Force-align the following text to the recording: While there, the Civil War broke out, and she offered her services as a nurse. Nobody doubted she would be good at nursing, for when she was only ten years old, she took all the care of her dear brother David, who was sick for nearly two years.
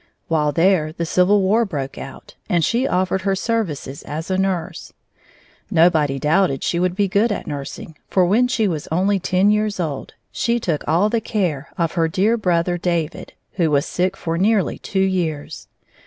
While 0.29 0.51
there, 0.51 0.91
the 0.91 1.05
Civil 1.05 1.43
War 1.43 1.63
broke 1.63 1.95
out, 1.95 2.33
and 2.49 2.65
she 2.65 2.87
offered 2.87 3.21
her 3.21 3.35
services 3.35 4.01
as 4.01 4.31
a 4.31 4.37
nurse. 4.39 4.93
Nobody 5.69 6.17
doubted 6.17 6.63
she 6.63 6.79
would 6.79 6.95
be 6.95 7.07
good 7.07 7.31
at 7.31 7.45
nursing, 7.45 7.95
for 8.09 8.25
when 8.25 8.47
she 8.47 8.67
was 8.67 8.87
only 8.91 9.19
ten 9.19 9.51
years 9.51 9.79
old, 9.79 10.15
she 10.31 10.59
took 10.59 10.83
all 10.87 11.09
the 11.09 11.21
care 11.21 11.69
of 11.77 11.91
her 11.91 12.07
dear 12.07 12.35
brother 12.35 12.79
David, 12.79 13.33
who 13.57 13.69
was 13.69 13.85
sick 13.85 14.17
for 14.17 14.39
nearly 14.39 14.79
two 14.79 14.99
years. 14.99 15.67